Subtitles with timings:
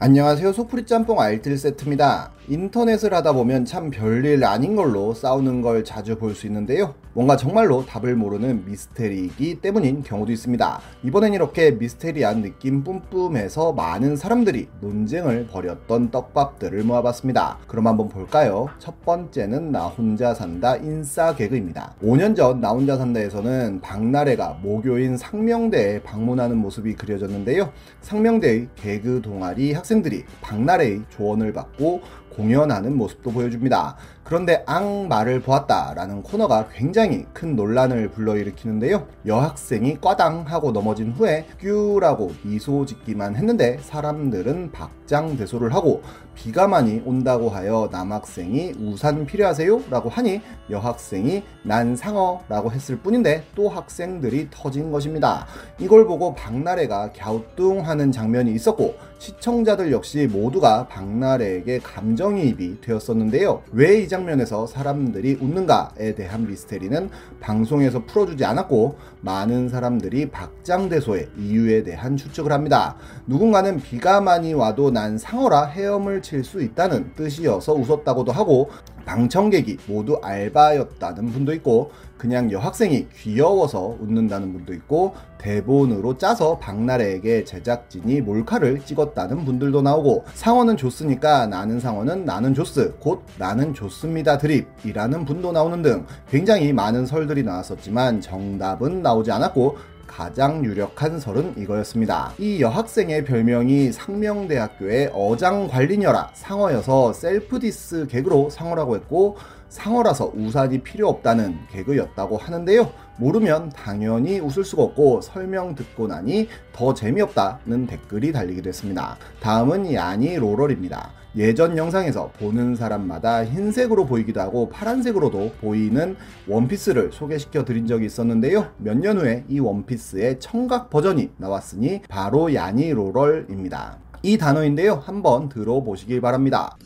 [0.00, 2.30] 안녕하세요 소프리 짬뽕 알뜰 세트입니다.
[2.50, 6.94] 인터넷을 하다 보면 참 별일 아닌 걸로 싸우는 걸 자주 볼 수 있는데요.
[7.12, 10.80] 뭔가 정말로 답을 모르는 미스테리이기 때문인 경우도 있습니다.
[11.02, 17.58] 이번엔 이렇게 미스테리한 느낌 뿜뿜해서 많은 사람들이 논쟁을 벌였던 떡밥들을 모아봤습니다.
[17.66, 18.68] 그럼 한번 볼까요?
[18.78, 21.96] 첫 번째는 나 혼자 산다 인싸 개그입니다.
[22.02, 27.72] 5년 전 나 혼자 산다에서는 박나래가 모교인 상명대에 방문하는 모습이 그려졌는데요.
[28.02, 32.02] 상명대의 개그 동아리 학 학생들이 박나래의 조언을 받고
[32.38, 33.96] 공연하는 모습도 보여줍니다.
[34.22, 39.08] 그런데 앙말을 보았다라는 코너가 굉장히 큰 논란을 불러일으키는데요.
[39.26, 46.02] 여학생이 꽈당 하고 넘어진 후에 뀨라고 미소 짓기만 했는데 사람들은 박장대소를 하고
[46.34, 49.84] 비가 많이 온다고 하여 남학생이 우산 필요하세요?
[49.90, 55.46] 라고 하니 여학생이 난 상어라고 했을 뿐인데 또 학생들이 터진 것입니다.
[55.78, 63.62] 이걸 보고 박나래가 갸우뚱 하는 장면이 있었고 시청자들 역시 모두가 박나래에게 감정 이입이 되었었는데요.
[63.72, 67.08] 왜 이 장면에서 사람들이 웃는가에 대한 미스테리는
[67.40, 72.96] 방송에서 풀어주지 않았고 많은 사람들이 박장대소의 이유에 대한 추측을 합니다.
[73.26, 78.70] 누군가는 비가 많이 와도 난 상어라 헤엄을 칠 수 있다는 뜻이어서 웃었다고도 하고
[79.08, 88.20] 방청객이 모두 알바였다는 분도 있고 그냥 여학생이 귀여워서 웃는다는 분도 있고 대본으로 짜서 박나래에게 제작진이
[88.20, 95.52] 몰카를 찍었다는 분들도 나오고 상어는 좋으니까 나는 상어는 나는 조스 곧 나는 좋습니다 드립이라는 분도
[95.52, 102.32] 나오는 등 굉장히 많은 설들이 나왔었지만 정답은 나오지 않았고 가장 유력한 설은 이거였습니다.
[102.38, 109.36] 이 여학생의 별명이 상명대학교의 어장관리녀라 상어여서 셀프디스 개그로 상어라고 했고
[109.68, 112.90] 상어라서 우산이 필요 없다는 개그였다고 하는데요.
[113.18, 119.16] 모르면 당연히 웃을 수가 없고 설명 듣고 나니 더 재미없다는 댓글이 달리기도 했습니다.
[119.40, 121.12] 다음은 야니 로럴입니다.
[121.38, 126.16] 예전 영상에서 보는 사람마다 흰색으로 보이기도 하고 파란색으로도 보이는
[126.48, 128.72] 원피스를 소개시켜 드린 적이 있었는데요.
[128.78, 133.98] 몇 년 후에 이 원피스의 청각 버전이 나왔으니 바로 야니 로럴입니다.
[134.24, 134.94] 이 단어인데요.
[134.94, 136.76] 한번 들어보시길 바랍니다.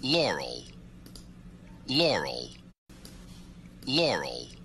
[0.00, 0.64] Laurel,
[3.88, 4.57] Laurel.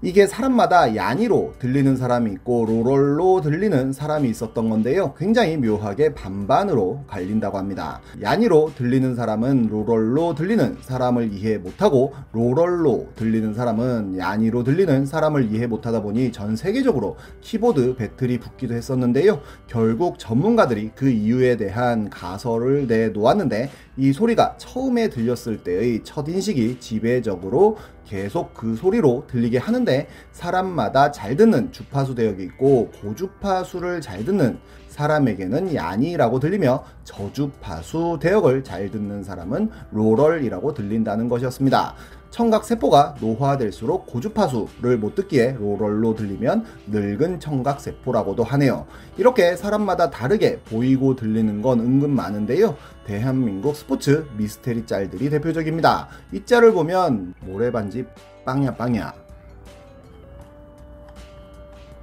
[0.00, 5.14] 이게 사람마다 야니로 들리는 사람이 있고 로럴로 들리는 사람이 있었던 건데요.
[5.18, 8.00] 굉장히 묘하게 반반으로 갈린다고 합니다.
[8.22, 15.66] 야니로 들리는 사람은 로럴로 들리는 사람을 이해 못하고 로럴로 들리는 사람은 야니로 들리는 사람을 이해
[15.66, 19.40] 못하다 보니 전 세계적으로 키보드 배틀이 붙기도 했었는데요.
[19.66, 27.76] 결국 전문가들이 그 이유에 대한 가설을 내놓았는데 이 소리가 처음에 들렸을 때의 첫 인식이 지배적으로
[28.06, 34.60] 계속 그 소리로 들리게 하는데 사람마다 잘 듣는 주파수 대역이 있고 고주파수를 잘 듣는
[34.98, 41.94] 사람에게는 야니라고 들리며 저주파수 대역을 잘 듣는 사람은 로럴이라고 들린다는 것이었습니다.
[42.30, 48.86] 청각 세포가 노화될수록 고주파수를 못 듣기에 로럴로 들리면 늙은 청각 세포라고도 하네요.
[49.16, 52.76] 이렇게 사람마다 다르게 보이고 들리는 건 은근 많은데요.
[53.06, 56.08] 대한민국 스포츠 미스테리 짤들이 대표적입니다.
[56.32, 58.04] 이 짤을 보면 모래반지
[58.44, 59.14] 빵야 빵야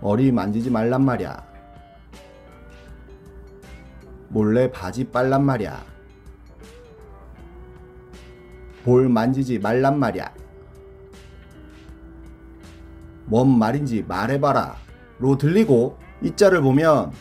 [0.01, 1.54] 머리 만지지 말란 말이야.
[4.35, 5.81] 몰래 바지 빨란 말이야.
[8.83, 10.29] 볼 만지지 말란 말이야.
[13.27, 14.75] 뭔 말인지 말해봐라.
[15.19, 17.13] 로 들리고 이 자를 보면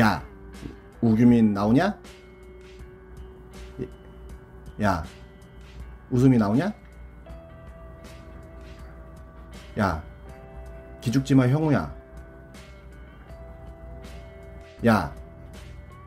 [0.00, 0.26] 야
[1.00, 1.96] 우규민 나오냐?
[4.82, 5.04] 야
[6.10, 6.74] 웃음이 나오냐?
[9.78, 10.02] 야
[11.00, 11.94] 기죽지마 형우야
[14.84, 15.25] 야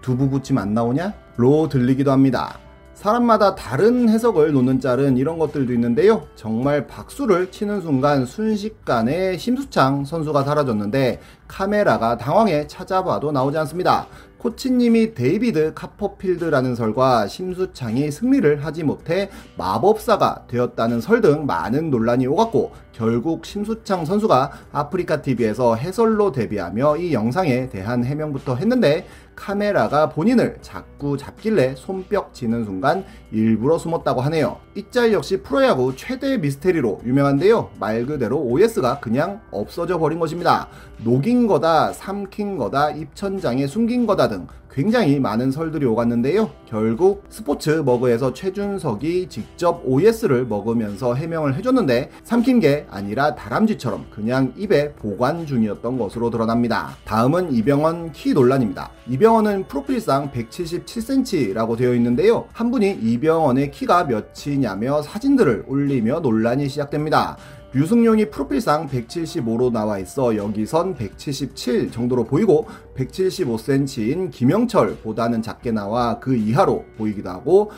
[0.01, 1.13] 두부부침 안 나오냐?
[1.37, 2.59] 로 들리기도 합니다.
[2.93, 6.27] 사람마다 다른 해석을 놓는 짤은 이런 것들도 있는데요.
[6.35, 14.07] 정말 박수를 치는 순간 순식간에 심수창 선수가 사라졌는데 카메라가 당황해 찾아봐도 나오지 않습니다.
[14.39, 22.71] 코치님이 데이비드 카퍼필드라는 설과 심수창이 승리를 하지 못해 마법사가 되었다는 설 등 많은 논란이 오갔고
[22.93, 29.05] 결국 심수창 선수가 아프리카 TV에서 해설로 데뷔하며 이 영상에 대한 해명부터 했는데
[29.39, 34.57] 카메라가 본인을 자꾸 잡길래 손뼉 치는 순간 일부러 숨었다고 하네요.
[34.75, 37.69] 이 짤 역시 프로야구 최대 미스테리로 유명한데요.
[37.79, 40.67] 말 그대로 OS가 그냥 없어져 버린 것입니다.
[41.03, 46.51] 녹인 거다, 삼킨 거다, 입천장에 숨긴 거다 등 굉장히 많은 설들이 오갔는데요.
[46.67, 54.93] 결국 스포츠 머그에서 최준석이 직접 OS를 먹으면서 해명을 해줬는데 삼킨 게 아니라 다람쥐처럼 그냥 입에
[54.93, 56.95] 보관 중이었던 것으로 드러납니다.
[57.05, 58.91] 다음은 이병헌 키 논란입니다.
[59.07, 62.45] 이병헌은 프로필상 177cm라고 되어 있는데요.
[62.53, 67.37] 한 분이 이병헌의 키가 몇이냐며 사진들을 올리며 논란이 시작됩니다.
[67.71, 72.65] 류승룡이 프로필상 175로 나와 있어 여기선 177 정도로 보이고
[72.97, 77.69] 175cm인 김영철보다는 작게 나와 그 이하로 보이기도 하고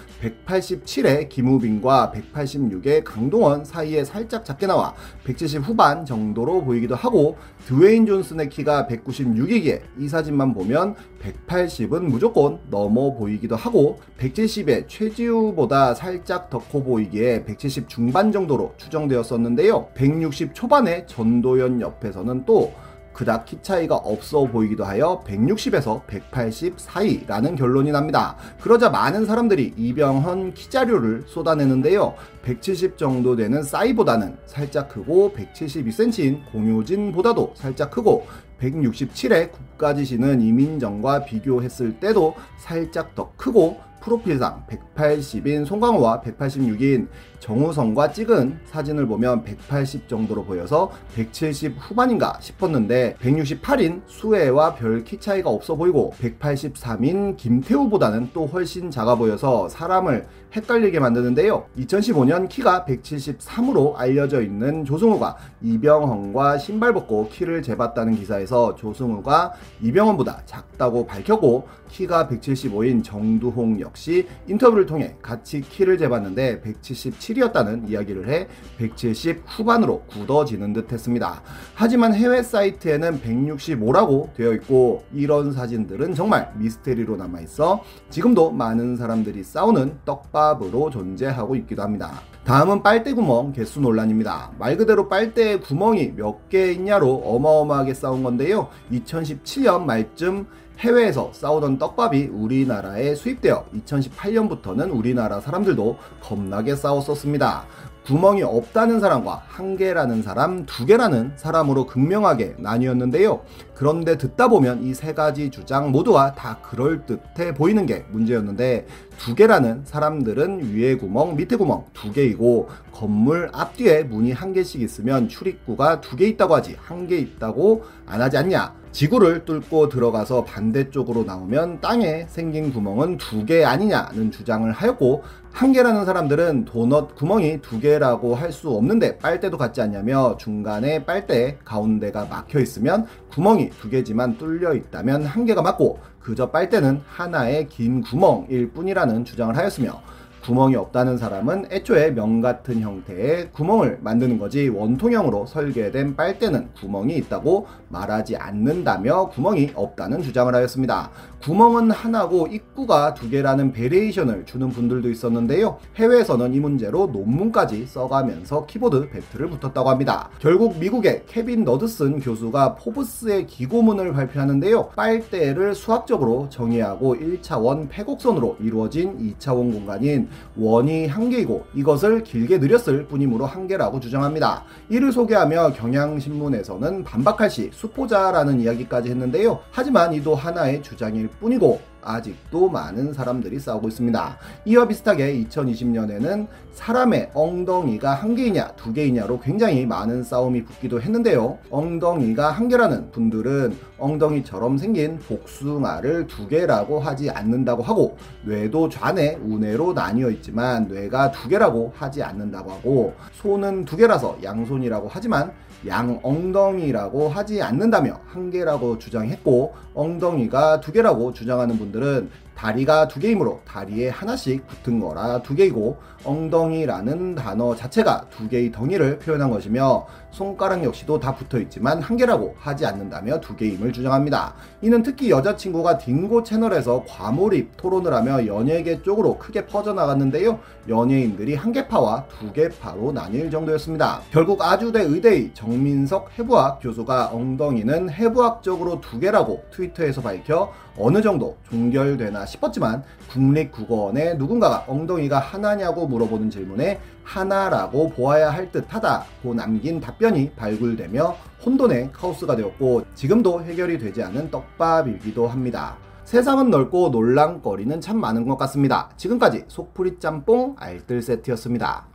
[0.47, 4.95] 187의 김우빈과 186의 강동원 사이에 살짝 작게 나와
[5.25, 13.13] 170 후반 정도로 보이기도 하고 드웨인 존슨의 키가 196이기에 이 사진만 보면 180은 무조건 넘어
[13.13, 19.80] 보이기도 하고 170의 최지우보다 살짝 더 커 보이기에 170 중반 정도로 추정되었었는데요.
[19.93, 22.73] 160 초반의 전도연 옆에서는 또
[23.13, 28.37] 그닥 키 차이가 없어 보이기도 하여 160에서 180 사이라는 결론이 납니다.
[28.61, 32.15] 그러자 많은 사람들이 이병헌 키 자료를 쏟아내는데요.
[32.43, 38.25] 170 정도 되는 싸이보다는 살짝 크고 172cm인 공효진보다도 살짝 크고
[38.59, 47.07] 167의 굽까지 신은 이민정과 비교했을 때도 살짝 더 크고 프로필상 180인 송강호와 186인
[47.41, 55.49] 정우성과 찍은 사진을 보면 180 정도로 보여서 170 후반인가 싶었는데 168인 수애와 별 키 차이가
[55.49, 61.65] 없어 보이고 183인 김태우보다는 또 훨씬 작아 보여서 사람을 헷갈리게 만드는데요.
[61.79, 71.07] 2015년 키가 173으로 알려져 있는 조승우가 이병헌과 신발 벗고 키를 재봤다는 기사에서 조승우가 이병헌보다 작다고
[71.07, 78.47] 밝혔고 키가 175인 정두홍 역시 인터뷰를 통해 같이 키를 재봤는데 177 이었다는 이야기를 해
[78.77, 81.41] 170 후반으로 굳어지는 듯 했습니다.
[81.75, 89.99] 하지만 해외 사이트에는 165라고 되어 있고 이런 사진들은 정말 미스테리로 남아있어 지금도 많은 사람들이 싸우는
[90.05, 92.21] 떡밥 떡밥으로 존재하고 있기도 합니다.
[92.43, 94.51] 다음은 빨대 구멍 개수 논란입니다.
[94.57, 98.67] 말 그대로 빨대에 구멍이 몇 개 있냐로 어마어마하게 싸운 건데요.
[98.91, 100.47] 2017년 말쯤
[100.81, 107.65] 해외에서 싸우던 떡밥이 우리나라에 수입되어 2018년부터는 우리나라 사람들도 겁나게 싸웠었습니다.
[108.05, 113.41] 구멍이 없다는 사람과 한 개라는 사람, 두 개라는 사람으로 극명하게 나뉘었는데요.
[113.81, 118.85] 그런데 듣다 보면 이 세 가지 주장 모두가 다 그럴듯해 보이는 게 문제였는데
[119.17, 125.27] 두 개라는 사람들은 위에 구멍, 밑에 구멍 두 개이고 건물 앞뒤에 문이 한 개씩 있으면
[125.29, 128.79] 출입구가 두 개 있다고 하지 한 개 있다고 안 하지 않냐?
[128.91, 136.05] 지구를 뚫고 들어가서 반대쪽으로 나오면 땅에 생긴 구멍은 두 개 아니냐는 주장을 하였고 한 개라는
[136.05, 142.59] 사람들은 도넛 구멍이 두 개라고 할 수 없는데 빨대도 같지 않냐며 중간에 빨대 가운데가 막혀
[142.59, 149.25] 있으면 구멍이 두 개지만 뚫려 있다면 한 개가 맞고 그저 빨대는 하나의 긴 구멍일 뿐이라는
[149.25, 150.01] 주장을 하였으며
[150.43, 157.67] 구멍이 없다는 사람은 애초에 면 같은 형태의 구멍을 만드는 거지 원통형으로 설계된 빨대는 구멍이 있다고
[157.89, 161.11] 말하지 않는다며 구멍이 없다는 주장을 하였습니다.
[161.43, 165.77] 구멍은 하나고 입구가 두 개라는 variation을 주는 분들도 있었는데요.
[165.95, 170.29] 해외에서는 이 문제로 논문까지 써가면서 키보드 배틀을 붙었다고 합니다.
[170.39, 174.89] 결국 미국의 케빈 너드슨 교수가 포브스의 기고문을 발표하는데요.
[174.95, 183.45] 빨대를 수학적으로 정의하고 1차원 폐곡선으로 이루어진 2차원 공간인 원이 한 개이고 이것을 길게 느렸을 뿐이므로
[183.45, 184.63] 한 개라고 주장합니다.
[184.89, 189.59] 이를 소개하며 경향신문에서는 반박할 시 수포자라는 이야기까지 했는데요.
[189.71, 194.38] 하지만 이도 하나의 주장일 뿐이고 아직도 많은 사람들이 싸우고 있습니다.
[194.65, 201.58] 이와 비슷하게 2020년에는 사람의 엉덩이가 한 개이냐 두 개이냐로 굉장히 많은 싸움이 붙기도 했는데요.
[201.70, 209.93] 엉덩이가 한 개라는 분들은 엉덩이처럼 생긴 복숭아를 두 개라고 하지 않는다고 하고 뇌도 좌뇌 우뇌로
[209.93, 215.51] 나뉘어 있지만 뇌가 두 개라고 하지 않는다고 하고 손은 두 개라서 양손이라고 하지만
[215.88, 222.29] 양 엉덩이라고 하지 않는다며 한 개라고 주장했고 엉덩이가 두 개라고 주장하는 분들은
[222.62, 229.18] 다리가 두 개이므로 다리에 하나씩 붙은 거라 두 개이고 엉덩이라는 단어 자체가 두 개의 덩이를
[229.18, 234.53] 표현한 것이며 손가락 역시도 다 붙어 있지만 한 개라고 하지 않는다며 두 개임을 주장합니다.
[234.82, 240.60] 이는 특히 여자친구가 딩고 채널에서 과몰입 토론을 하며 연예계 쪽으로 크게 퍼져나갔는데요.
[240.88, 244.22] 연예인들이 한 개파와 두 개파로 나뉠 정도였습니다.
[244.32, 252.45] 결국 아주대 의대의 정민석 해부학 교수가 엉덩이는 해부학적으로 두 개라고 트위터에서 밝혀 어느 정도 종결되나
[252.45, 262.10] 싶었지만 국립국어원의 누군가가 엉덩이가 하나냐고 물어보는 질문에 하나라고 보아야 할 듯하다고 남긴 답변이 발굴되며 혼돈의
[262.12, 265.95] 카오스가 되었고 지금도 해결이 되지 않은 떡밥이기도 합니다.
[266.25, 269.10] 세상은 넓고 놀랑거리는 참 많은 것 같습니다.
[269.17, 272.11] 지금까지 속풀이 짬뽕 알뜰 세트였습니다.